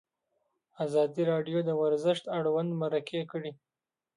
[0.85, 3.51] ازادي راډیو د ورزش اړوند مرکې کړي.